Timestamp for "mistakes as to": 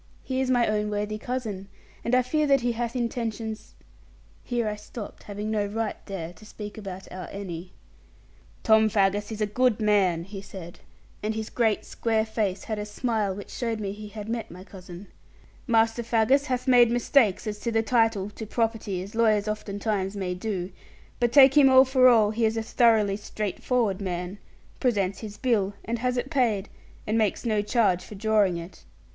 16.89-17.71